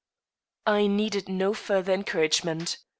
I 0.65 0.87
needed 0.87 1.29
no 1.29 1.53
further 1.53 1.93
encouragement. 1.93 2.77